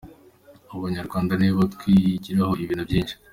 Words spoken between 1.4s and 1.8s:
abo